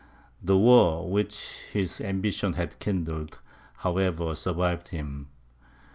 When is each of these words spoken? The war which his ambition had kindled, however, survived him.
The 0.41 0.57
war 0.57 1.07
which 1.07 1.61
his 1.73 2.01
ambition 2.01 2.53
had 2.53 2.79
kindled, 2.79 3.37
however, 3.81 4.33
survived 4.33 4.87
him. 4.87 5.27